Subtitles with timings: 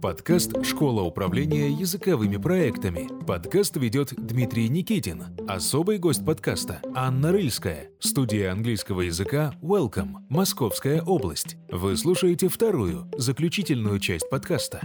[0.00, 3.08] Подкаст «Школа управления языковыми проектами».
[3.26, 5.24] Подкаст ведет Дмитрий Никитин.
[5.48, 7.90] Особый гость подкаста– Анна Рыльская.
[7.98, 11.56] Студия английского языка «Welcome», Московская область.
[11.70, 14.80] Вы слушаете вторую, заключительную часть подкаста.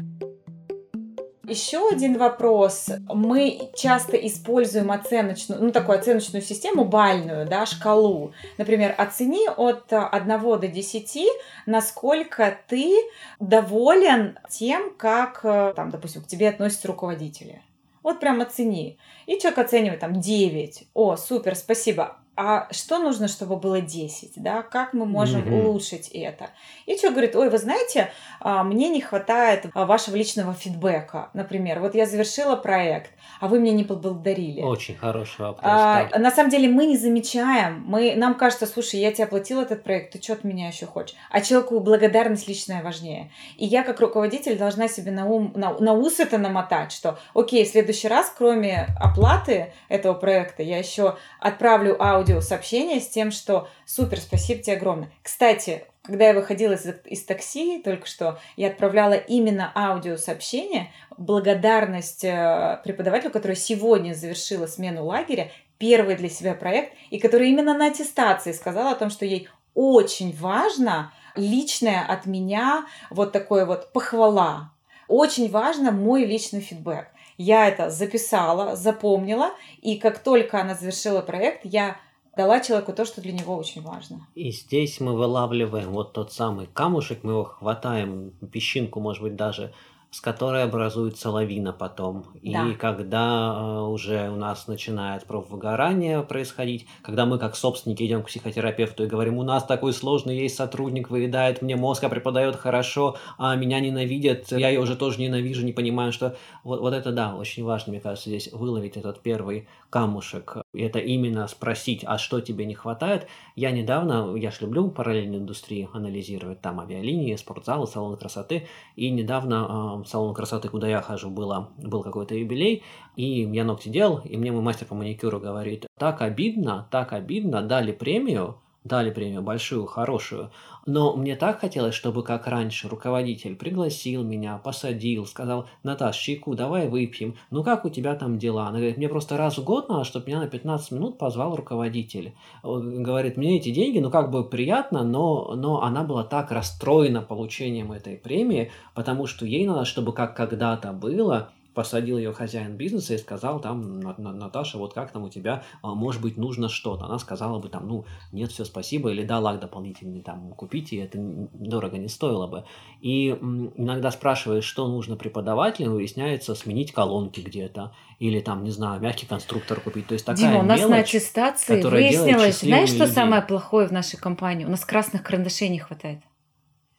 [1.51, 2.89] Еще один вопрос.
[3.09, 8.31] Мы часто используем оценочную, ну такую оценочную систему бальную, да, шкалу.
[8.57, 11.27] Например, оцени от 1 до 10,
[11.65, 12.93] насколько ты
[13.41, 17.61] доволен тем, как, там, допустим, к тебе относятся руководители.
[18.01, 18.97] Вот прям оцени.
[19.25, 20.87] И человек оценивает там 9.
[20.93, 25.65] О, супер, спасибо а что нужно, чтобы было 10, да, как мы можем mm-hmm.
[25.65, 26.49] улучшить это.
[26.85, 31.81] И человек говорит, ой, вы знаете, а, мне не хватает а, вашего личного фидбэка, например,
[31.81, 34.61] вот я завершила проект, а вы меня не поблагодарили.
[34.61, 35.61] Очень хороший вопрос.
[35.65, 36.19] А, да.
[36.19, 40.13] На самом деле мы не замечаем, мы, нам кажется, слушай, я тебе оплатил этот проект,
[40.13, 41.15] ты что от меня еще хочешь?
[41.29, 43.29] А человеку благодарность личная важнее.
[43.57, 47.65] И я как руководитель должна себе на, ум, на, на ус это намотать, что окей,
[47.65, 53.67] в следующий раз, кроме оплаты этого проекта, я еще отправлю аудио аудиосообщение с тем, что
[53.85, 55.11] супер, спасибо тебе огромное.
[55.23, 62.79] Кстати, когда я выходила из, из такси только что, я отправляла именно аудиосообщение, благодарность э,
[62.83, 68.51] преподавателю, который сегодня завершила смену лагеря, первый для себя проект, и который именно на аттестации
[68.51, 74.71] сказала о том, что ей очень важно личное от меня вот такое вот похвала.
[75.07, 77.07] Очень важно мой личный фидбэк.
[77.37, 81.97] Я это записала, запомнила, и как только она завершила проект, я
[82.35, 84.27] дала человеку то, что для него очень важно.
[84.35, 89.73] И здесь мы вылавливаем вот тот самый камушек, мы его хватаем, песчинку, может быть, даже
[90.11, 92.25] с которой образуется лавина потом.
[92.43, 92.67] Да.
[92.67, 98.27] И когда э, уже у нас начинает профвыгорание происходить, когда мы как собственники идем к
[98.27, 103.15] психотерапевту и говорим, у нас такой сложный есть сотрудник, выедает мне мозг, а преподает хорошо,
[103.37, 106.35] а меня ненавидят, я ее уже тоже ненавижу, не понимаю, что...
[106.65, 110.57] Вот, вот это да, очень важно, мне кажется, здесь выловить этот первый камушек.
[110.73, 113.27] Это именно спросить, а что тебе не хватает.
[113.55, 119.97] Я недавно, я же люблю параллельную индустрию анализировать, там авиалинии, спортзалы, салоны красоты, и недавно
[119.97, 122.83] в салон красоты, куда я хожу, было, был какой-то юбилей,
[123.17, 127.61] и я ногти делал, и мне мой мастер по маникюру говорит, так обидно, так обидно,
[127.61, 130.51] дали премию, дали премию большую, хорошую,
[130.85, 136.87] но мне так хотелось, чтобы как раньше руководитель пригласил меня, посадил, сказал, Наташ, чайку, давай
[136.87, 138.67] выпьем, ну как у тебя там дела?
[138.67, 142.33] Она говорит, мне просто раз в год надо, чтобы меня на 15 минут позвал руководитель.
[142.63, 147.21] Он говорит, мне эти деньги, ну как бы приятно, но, но она была так расстроена
[147.21, 153.13] получением этой премии, потому что ей надо, чтобы как когда-то было, посадил ее хозяин бизнеса
[153.13, 157.05] и сказал там, Наташа, вот как там у тебя, а, может быть, нужно что-то.
[157.05, 161.17] Она сказала бы там, ну, нет, все, спасибо, или да, лак дополнительный там купите, это
[161.19, 162.65] дорого не стоило бы.
[163.01, 169.25] И иногда спрашиваешь, что нужно преподавателю, выясняется сменить колонки где-то, или там, не знаю, мягкий
[169.25, 170.07] конструктор купить.
[170.07, 173.13] То есть такая Дима, у нас мелочь, на аттестации выяснилось, знаешь, что людей.
[173.13, 174.65] самое плохое в нашей компании?
[174.65, 176.21] У нас красных карандашей не хватает.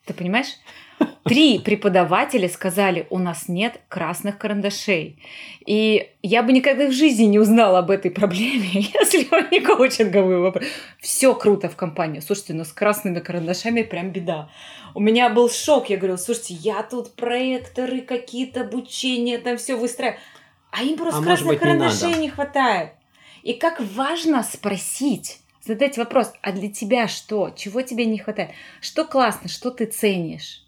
[0.05, 0.59] Ты понимаешь?
[1.25, 5.23] Три преподавателя сказали, у нас нет красных карандашей.
[5.65, 10.41] И я бы никогда в жизни не узнала об этой проблеме, если бы не коучинговый
[10.41, 10.65] вопрос.
[11.01, 12.21] Все круто в компании.
[12.21, 14.51] Слушайте, но с красными карандашами прям беда.
[14.95, 15.89] У меня был шок.
[15.89, 20.19] Я говорю, слушайте, я тут проекторы какие-то, обучение, там все выстраиваю.
[20.73, 22.91] А им просто а красных быть, карандашей не, не хватает.
[23.43, 27.51] И как важно спросить задать вопрос, а для тебя что?
[27.51, 28.51] Чего тебе не хватает?
[28.81, 30.65] Что классно, что ты ценишь?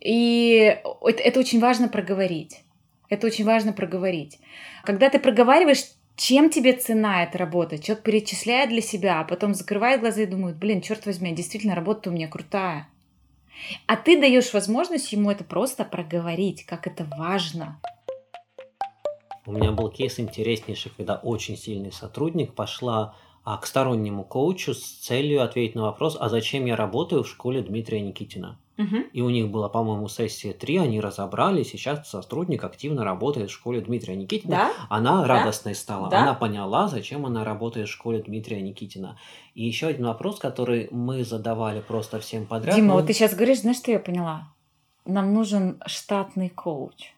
[0.00, 2.62] И это, это очень важно проговорить.
[3.08, 4.38] Это очень важно проговорить.
[4.84, 5.84] Когда ты проговариваешь,
[6.16, 7.78] чем тебе цена эта работа?
[7.78, 12.10] Человек перечисляет для себя, а потом закрывает глаза и думает, блин, черт возьми, действительно работа
[12.10, 12.88] у меня крутая.
[13.86, 17.80] А ты даешь возможность ему это просто проговорить, как это важно.
[19.44, 24.82] У меня был кейс интереснейший, когда очень сильный сотрудник пошла а, к стороннему коучу с
[24.82, 28.58] целью ответить на вопрос, а зачем я работаю в школе Дмитрия Никитина.
[28.78, 28.96] Угу.
[29.12, 33.80] И у них была, по-моему, сессия 3, они разобрали, сейчас сотрудник активно работает в школе
[33.80, 34.56] Дмитрия Никитина.
[34.56, 34.72] Да?
[34.88, 35.28] Она да?
[35.28, 36.22] радостной стала, да?
[36.22, 39.18] она поняла, зачем она работает в школе Дмитрия Никитина.
[39.54, 42.76] И еще один вопрос, который мы задавали просто всем подряд.
[42.76, 42.94] Дима, ну...
[42.94, 44.54] вот ты сейчас говоришь, знаешь, что я поняла?
[45.04, 47.12] Нам нужен штатный коуч.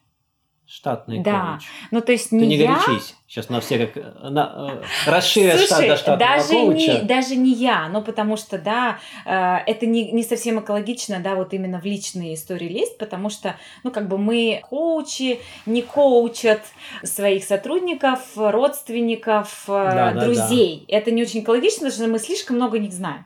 [0.67, 1.51] Штатный да.
[1.51, 1.63] коуч.
[1.91, 2.73] Ну, то есть не Ты не я...
[2.73, 3.15] горячись.
[3.27, 6.93] Сейчас на все как на, э, расширят Слушай, штат до штатного даже коуча.
[6.93, 11.35] Не, даже не я, ну, потому что, да, э, это не, не совсем экологично, да,
[11.35, 16.61] вот именно в личные истории лезть, потому что, ну, как бы мы коучи, не коучат
[17.03, 20.85] своих сотрудников, родственников, э, да, друзей.
[20.87, 20.97] Да, да.
[20.97, 23.25] Это не очень экологично, потому что мы слишком много них знаем.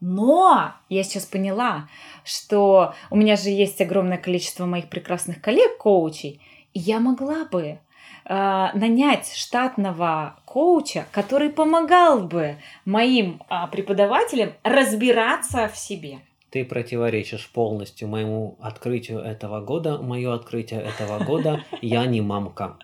[0.00, 1.88] Но я сейчас поняла,
[2.24, 6.40] что у меня же есть огромное количество моих прекрасных коллег-коучей,
[6.74, 7.78] я могла бы э,
[8.24, 16.20] нанять штатного коуча, который помогал бы моим э, преподавателям разбираться в себе.
[16.50, 19.98] Ты противоречишь полностью моему открытию этого года.
[19.98, 22.76] Мое открытие этого года я не мамка.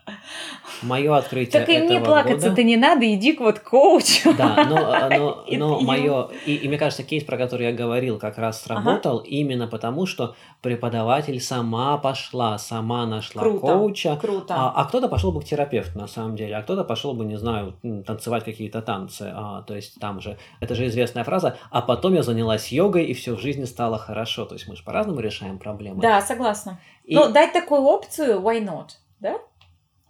[0.82, 2.56] Мое открытие так и этого мне плакаться года...
[2.56, 4.34] то не надо, иди к вот коучу.
[4.36, 6.28] Да, но, но, но мое...
[6.44, 9.26] И, и мне кажется, кейс, про который я говорил, как раз сработал ага.
[9.26, 13.66] именно потому, что преподаватель сама пошла, сама нашла Круто.
[13.66, 14.16] коуча.
[14.16, 14.54] Круто.
[14.56, 17.36] А, а кто-то пошел бы к терапевту, на самом деле, а кто-то пошел бы, не
[17.36, 17.74] знаю,
[18.06, 19.32] танцевать какие-то танцы.
[19.34, 20.38] А, то есть там же...
[20.60, 21.56] Это же известная фраза.
[21.70, 24.44] А потом я занялась йогой, и все в жизни стало хорошо.
[24.44, 26.02] То есть мы же по-разному решаем проблемы.
[26.02, 26.78] Да, согласна.
[27.04, 27.14] И...
[27.14, 28.90] Но дать такую опцию, why not?
[29.20, 29.38] Да?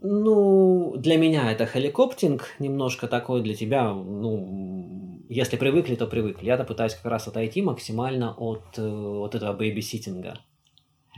[0.00, 6.46] Ну, для меня это хеликоптинг, немножко такой для тебя, ну, если привыкли, то привыкли.
[6.46, 10.38] Я-то пытаюсь как раз отойти максимально от, э, от этого бейбиситинга.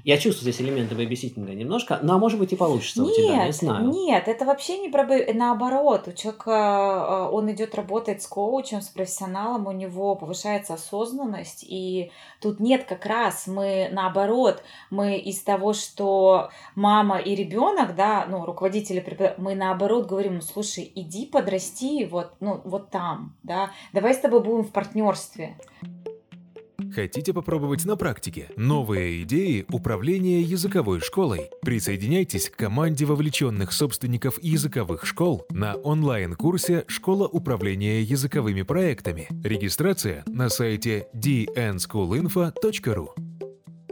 [0.04, 3.52] Я чувствую здесь элементы бэбиситинга немножко, но может быть и получится нет, у тебя, не
[3.52, 3.88] знаю.
[3.88, 5.32] Нет, это вообще не про бэй...
[5.34, 6.08] наоборот.
[6.08, 12.10] У человека э, он идет работать с коучем, с профессионалом, у него повышается осознанность, и
[12.40, 18.44] тут нет как раз мы наоборот, мы из того, что мама и ребенок, да, ну
[18.44, 19.04] руководители,
[19.38, 24.40] мы наоборот говорим, ну слушай, иди подрасти вот, ну вот там, да, давай с тобой
[24.40, 25.56] будем в партнерстве.
[26.94, 31.50] Хотите попробовать на практике новые идеи управления языковой школой?
[31.60, 39.28] Присоединяйтесь к команде вовлеченных собственников языковых школ на онлайн-курсе «Школа управления языковыми проектами».
[39.44, 43.08] Регистрация на сайте dnschoolinfo.ru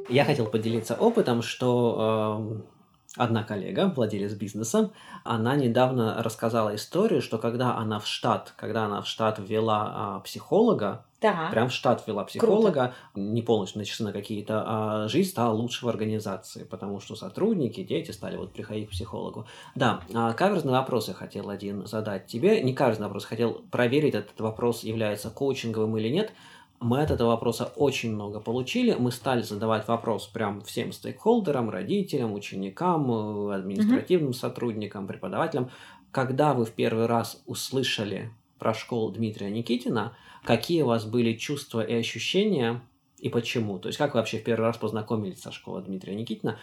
[0.08, 2.76] Я хотел поделиться опытом, что э
[3.16, 4.90] Одна коллега, владелец бизнеса,
[5.24, 10.20] она недавно рассказала историю, что когда она в штат, когда она в штат ввела а,
[10.20, 11.48] психолога, да.
[11.50, 13.20] прям в штат ввела психолога, Круто.
[13.20, 18.36] не полностью на какие-то, а жизнь стала лучше в организации, потому что сотрудники, дети стали
[18.36, 19.46] вот приходить к психологу.
[19.74, 22.62] Да, а, каверзный вопрос я хотел один задать тебе.
[22.62, 26.32] Не каверзный вопрос, хотел проверить, этот вопрос является коучинговым или нет.
[26.78, 28.94] Мы от этого вопроса очень много получили.
[28.98, 33.10] Мы стали задавать вопрос прям всем стейкхолдерам, родителям, ученикам,
[33.50, 34.34] э, административным mm-hmm.
[34.34, 35.70] сотрудникам, преподавателям.
[36.10, 41.80] Когда вы в первый раз услышали про школу Дмитрия Никитина, какие у вас были чувства
[41.80, 42.80] и ощущения,
[43.18, 43.78] и почему?
[43.78, 46.58] То есть, как вы вообще в первый раз познакомились со школой Дмитрия Никитина?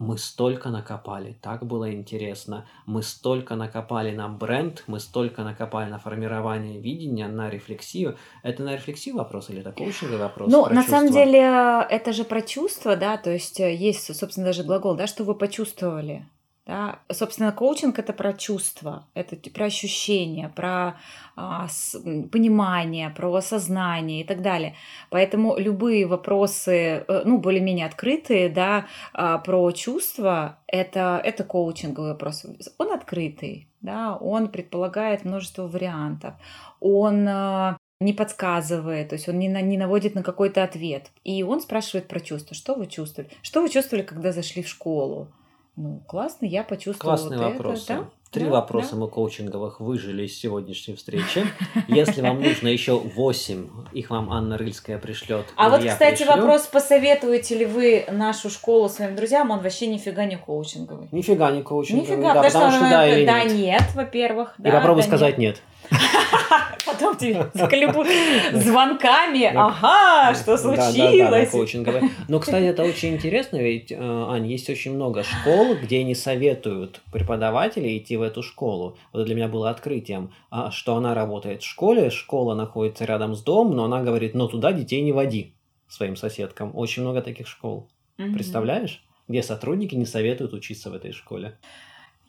[0.00, 5.98] мы столько накопали, так было интересно, мы столько накопали на бренд, мы столько накопали на
[5.98, 8.16] формирование видения, на рефлексию.
[8.42, 10.50] Это на рефлексию вопрос или это коучинговый вопрос?
[10.50, 10.90] Ну, на чувства?
[10.90, 15.06] самом деле, это же про чувства, да, то есть э, есть, собственно, даже глагол, да,
[15.06, 16.26] что вы почувствовали.
[16.70, 17.00] Да?
[17.10, 21.00] Собственно, коучинг это про чувства, это про ощущения, про
[21.34, 22.00] а, с,
[22.30, 24.76] понимание, про осознание и так далее.
[25.10, 32.46] Поэтому любые вопросы, э, ну, более-менее открытые, да, а, про чувства, это, это коучинговый вопрос.
[32.78, 36.34] Он открытый, да, он предполагает множество вариантов,
[36.78, 41.10] он а, не подсказывает, то есть он не, на, не наводит на какой-то ответ.
[41.24, 42.54] И он спрашивает про чувства.
[42.54, 43.28] Что вы чувствовали?
[43.42, 45.32] Что вы чувствовали, когда зашли в школу?
[45.76, 47.84] Ну, классно, я почувствовала Классные вот вопросы.
[47.84, 48.02] это.
[48.02, 48.08] Да?
[48.30, 48.96] Три да, вопроса да.
[48.98, 51.44] мы коучинговых выжили из сегодняшней встречи.
[51.88, 55.46] Если вам нужно еще восемь, их вам Анна Рыльская пришлет.
[55.56, 56.36] А вот, кстати, пришлю.
[56.36, 61.08] вопрос, посоветуете ли вы нашу школу своим друзьям, он вообще нифига не коучинговый.
[61.10, 62.08] Нифига не коучинговый.
[62.08, 63.52] Нифига, да, потому, потому что, что да да нет.
[63.52, 64.54] нет, во-первых.
[64.58, 65.60] И да, попробуй да сказать нет.
[65.90, 66.00] нет.
[66.86, 68.06] Потом тебе заколебут
[68.52, 69.44] звонками.
[69.44, 71.50] Ага, что случилось?
[71.50, 72.10] коучинговые.
[72.28, 77.00] Но, кстати, это очень интересно, ведь, э, Ань, есть очень много школ, где не советуют
[77.12, 78.96] преподавателей идти в эту школу.
[79.12, 83.42] Вот для меня было открытием, а, что она работает в школе, школа находится рядом с
[83.42, 85.54] домом, но она говорит, но туда детей не води
[85.88, 86.70] своим соседкам.
[86.74, 87.88] Очень много таких школ.
[88.16, 89.02] Представляешь?
[89.28, 91.58] Где сотрудники не советуют учиться в этой школе.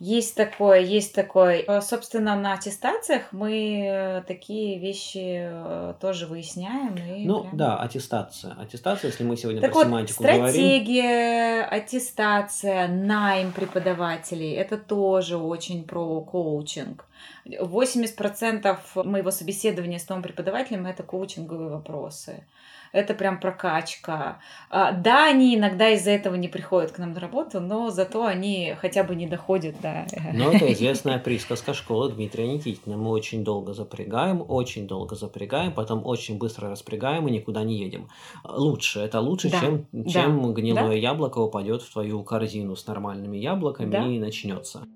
[0.03, 1.63] Есть такое, есть такое.
[1.67, 6.95] Э, собственно, на аттестациях мы э, такие вещи э, тоже выясняем.
[6.95, 7.55] И ну прям...
[7.55, 8.55] да, аттестация.
[8.59, 11.83] Аттестация, если мы сегодня так про вот, семантику стратегия, говорим.
[11.83, 17.05] аттестация, найм преподавателей, это тоже очень про коучинг.
[17.45, 22.43] 80% моего собеседования с новым преподавателем это коучинговые вопросы
[22.91, 24.39] это прям прокачка.
[24.69, 28.75] А, да, они иногда из-за этого не приходят к нам на работу, но зато они
[28.79, 30.05] хотя бы не доходят до...
[30.33, 32.97] Ну, это известная присказка школы Дмитрия Никитина.
[32.97, 38.09] Мы очень долго запрягаем, очень долго запрягаем, потом очень быстро распрягаем и никуда не едем.
[38.43, 40.93] Лучше, это лучше, да, чем, да, чем гнилое да.
[40.93, 44.05] яблоко упадет в твою корзину с нормальными яблоками да.
[44.05, 44.87] и начнется.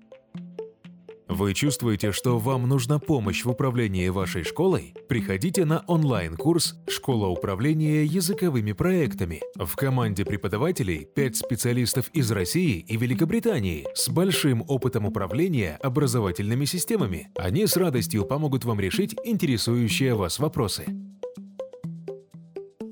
[1.28, 4.94] Вы чувствуете, что вам нужна помощь в управлении вашей школой?
[5.08, 9.42] Приходите на онлайн-курс «Школа управления языковыми проектами».
[9.56, 17.28] В команде преподавателей 5 специалистов из России и Великобритании с большим опытом управления образовательными системами.
[17.36, 20.86] Они с радостью помогут вам решить интересующие вас вопросы.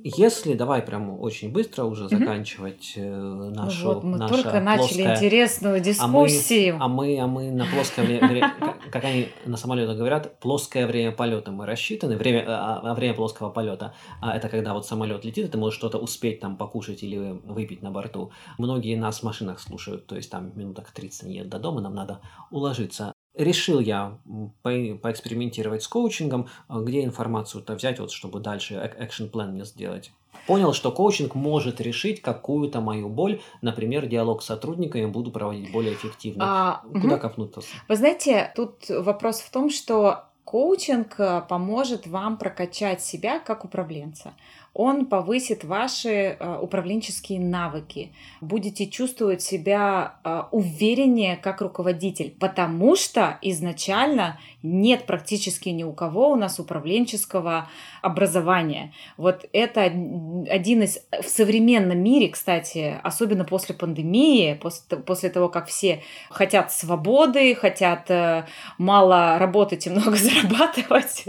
[0.06, 5.14] Если, давай прям очень быстро уже заканчивать э, нашу вот мы наша только начали плоская-
[5.14, 6.76] интересную дискуссию.
[6.78, 8.52] А мы, а мы на плоское время,
[8.92, 13.49] как они на самолетах говорят, плоское время полета мы рассчитаны, время, а, а время плоского
[13.49, 17.40] полета, а это когда вот самолет летит, и ты можешь что-то успеть там покушать или
[17.42, 18.30] выпить на борту.
[18.58, 22.20] Многие нас в машинах слушают, то есть там минуток 30 нет до дома, нам надо
[22.50, 23.13] уложиться.
[23.35, 24.17] Решил я
[24.62, 30.12] по- поэкспериментировать с коучингом, а где информацию-то взять, вот, чтобы дальше экшен план мне сделать.
[30.47, 35.95] Понял, что коучинг может решить какую-то мою боль, например, диалог с сотрудниками буду проводить более
[35.95, 36.45] эффективно.
[36.47, 37.19] А, Куда мгм.
[37.19, 37.62] копнуть-то?
[37.88, 44.35] Вы знаете, тут вопрос в том, что коучинг э, поможет вам прокачать себя как управленца.
[44.75, 48.12] Он повысит ваши э, управленческие навыки.
[48.40, 56.33] Будете чувствовать себя э, увереннее как руководитель, потому что изначально нет практически ни у кого
[56.33, 57.69] у нас управленческого
[58.02, 58.93] образования.
[59.16, 65.69] Вот это один из в современном мире, кстати, особенно после пандемии, после, после того, как
[65.69, 68.45] все хотят свободы, хотят э,
[68.78, 71.26] мало работать и много зарабатывать,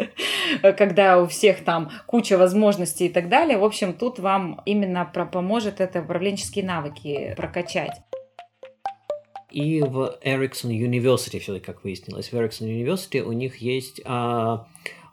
[0.75, 3.34] когда у всех там куча возможностей и так далее.
[3.59, 8.01] В общем, тут вам именно про- поможет это управленческие навыки прокачать.
[9.51, 14.65] И в Ericsson University, все-таки, как выяснилось, в Ericsson University у них есть, а,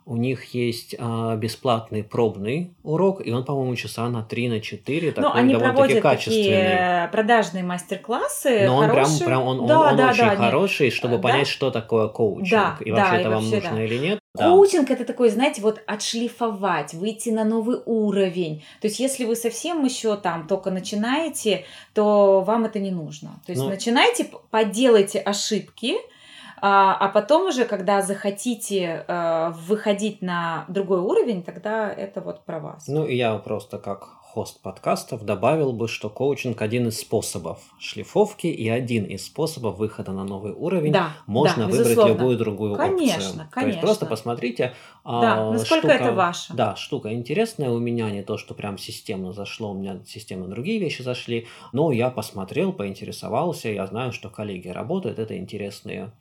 [0.05, 5.11] у них есть а, бесплатный пробный урок, и он, по-моему, часа на 3 на 4,
[5.11, 6.43] такой Ну, они довольно-таки проводят качественный.
[6.43, 8.65] такие продажные мастер-классы.
[8.67, 9.25] Но он прям, хорошие.
[9.27, 11.21] прям он, он- Да, он да, очень да, хороший, чтобы Да.
[11.21, 12.49] понять, что такое коучинг.
[12.51, 13.83] Да, и да, вообще и это вам вообще, нужно да.
[13.85, 14.19] или нет.
[14.35, 14.49] Да.
[14.49, 18.63] Коучинг это такой, знаете, вот отшлифовать, выйти на новый уровень.
[18.81, 23.39] То есть, если вы совсем еще там только начинаете, то вам это не нужно.
[23.45, 23.69] То есть, Ну.
[23.69, 25.97] начинайте, поделайте ошибки,
[26.61, 32.59] а, а потом уже, когда захотите э, выходить на другой уровень, тогда это вот про
[32.59, 32.87] вас.
[32.87, 38.47] Ну, и я просто как хост подкастов добавил бы, что коучинг один из способов шлифовки
[38.47, 40.91] и один из способов выхода на новый уровень.
[40.91, 42.11] да, Можно да, выбрать безусловно.
[42.13, 43.39] любую другую Конечно, опцию.
[43.41, 43.81] Есть конечно.
[43.81, 44.73] просто посмотрите.
[45.05, 46.53] Да, а, насколько штука- это ваше.
[46.55, 50.79] Да, штука интересная у меня, не то, что прям системно зашло, у меня системно другие
[50.79, 56.11] вещи зашли, но я посмотрел, поинтересовался, я знаю, что коллеги работают, это интересные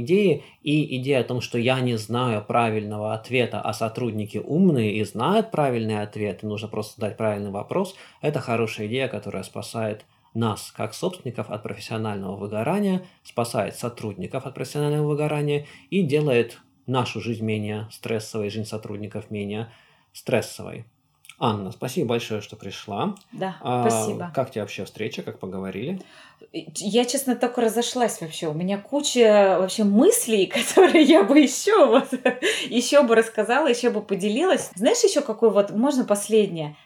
[0.00, 5.04] идеи, и идея о том, что я не знаю правильного ответа, а сотрудники умные и
[5.04, 10.72] знают правильный ответ, им нужно просто задать правильный вопрос, это хорошая идея, которая спасает нас,
[10.74, 17.88] как собственников, от профессионального выгорания, спасает сотрудников от профессионального выгорания и делает нашу жизнь менее
[17.90, 19.70] стрессовой, жизнь сотрудников менее
[20.12, 20.84] стрессовой.
[21.44, 23.16] Анна, спасибо большое, что пришла.
[23.32, 24.30] Да, А, спасибо.
[24.32, 26.00] Как тебе вообще встреча, как поговорили?
[26.52, 28.46] Я, честно, только разошлась вообще.
[28.46, 32.06] У меня куча вообще мыслей, которые я бы еще вот
[32.68, 34.70] еще бы рассказала, еще бы поделилась.
[34.76, 36.76] Знаешь, еще какой вот можно последнее?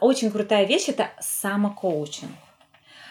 [0.00, 2.30] Очень крутая вещь это самокоучинг.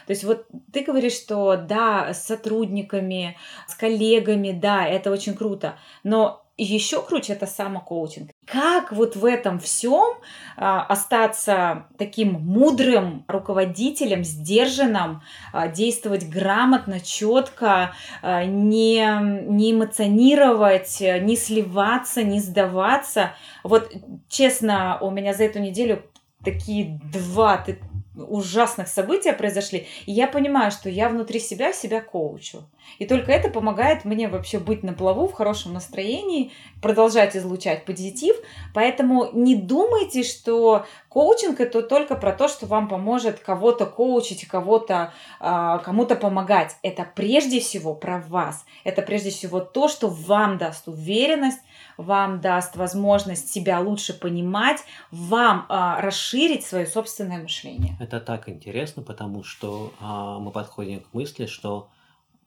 [0.07, 5.77] То есть вот ты говоришь, что да, с сотрудниками, с коллегами, да, это очень круто,
[6.03, 8.29] но еще круче это самокоучинг.
[8.45, 10.17] Как вот в этом всем
[10.55, 19.03] остаться таким мудрым руководителем, сдержанным, а, действовать грамотно, четко, а, не,
[19.47, 23.31] не эмоционировать, не сливаться, не сдаваться.
[23.63, 23.91] Вот
[24.29, 26.03] честно, у меня за эту неделю
[26.43, 27.79] такие два ты-
[28.15, 32.63] ужасных события произошли, и я понимаю, что я внутри себя себя коучу.
[32.99, 36.51] И только это помогает мне вообще быть на плаву, в хорошем настроении,
[36.81, 38.35] продолжать излучать позитив.
[38.73, 45.13] Поэтому не думайте, что коучинг это только про то, что вам поможет кого-то коучить, кого-то,
[45.39, 46.75] а, кому-то помогать.
[46.83, 48.65] Это прежде всего про вас.
[48.83, 51.59] Это прежде всего то, что вам даст уверенность,
[51.97, 54.81] вам даст возможность себя лучше понимать,
[55.11, 57.97] вам а, расширить свое собственное мышление.
[57.99, 61.89] Это так интересно, потому что а, мы подходим к мысли, что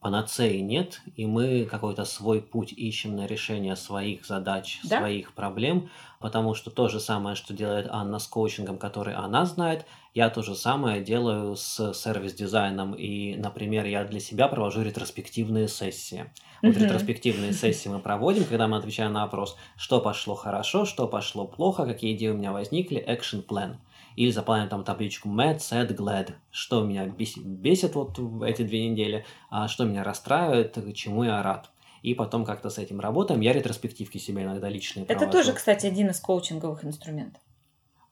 [0.07, 4.99] панацеи нет, и мы какой-то свой путь ищем на решение своих задач, Да.
[4.99, 9.85] своих проблем, потому что то же самое, что делает Анна с коучингом, который она знает,
[10.15, 16.31] я то же самое делаю с сервис-дизайном, и, например, я для себя провожу ретроспективные сессии.
[16.63, 16.85] Вот Мгм.
[16.85, 21.85] ретроспективные сессии мы проводим, когда мы отвечаем на вопрос, что пошло хорошо, что пошло плохо,
[21.85, 23.79] какие идеи у меня возникли, action plan.
[24.17, 26.33] Или заполняем там табличку mad, sad, glad.
[26.51, 31.71] Что меня бесит, бесит вот эти две недели, а что меня расстраивает, чему я рад.
[32.03, 33.41] и потом как-то с этим работаем.
[33.41, 35.33] Я ретроспективки себе иногда личные Это провожу.
[35.39, 37.43] тоже, кстати, один из коучинговых инструментов.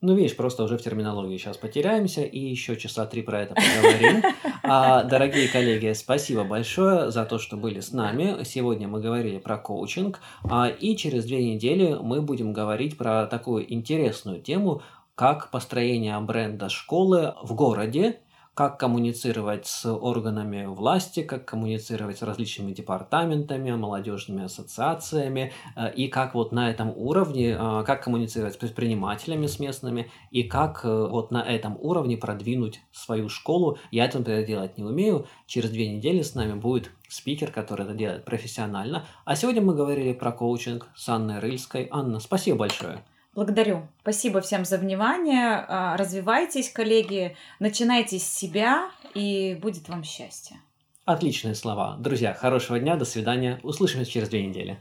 [0.00, 4.23] Ну, видишь, просто уже в терминологии сейчас потеряемся и еще часа три про это поговорим.
[4.62, 8.43] А, дорогие коллеги, спасибо большое за то, что были с нами.
[8.45, 13.73] Сегодня мы говорили про коучинг, а, и через две недели мы будем говорить про такую
[13.73, 14.83] интересную тему,
[15.14, 18.21] как построение бренда школы в городе
[18.54, 26.35] как коммуницировать с органами власти, как коммуницировать с различными департаментами, молодежными ассоциациями, э, и как
[26.35, 31.33] вот на этом уровне, э, как коммуницировать с предпринимателями с местными, и как э, вот
[31.33, 33.78] на этом уровне продвинуть свою школу.
[33.90, 35.26] Я это, например, делать не умею.
[35.47, 39.04] Через две недели с нами будет спикер, который это делает профессионально.
[39.25, 41.88] А сегодня мы говорили про коучинг с Анной Рыльской.
[41.90, 43.02] Анна, спасибо большое.
[43.35, 43.88] Благодарю.
[44.03, 45.64] Спасибо всем за внимание.
[45.69, 50.57] А, развивайтесь, коллеги, начинайте с себя, и будет вам счастье.
[51.05, 51.97] Отличные слова.
[51.99, 53.61] Друзья, хорошего дня, до свидания.
[53.62, 54.79] Услышимся через две недели.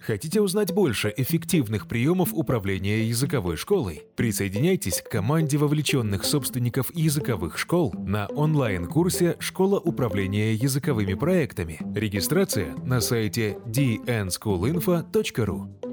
[0.00, 4.02] Хотите узнать больше эффективных приемов управления языковой школой?
[4.16, 11.78] Присоединяйтесь к команде вовлеченных собственников языковых школ на онлайн-курсе «Школа управления языковыми проектами».
[11.94, 15.89] Регистрация на сайте dnschoolinfo.ru